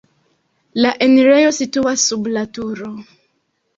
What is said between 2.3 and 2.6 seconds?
la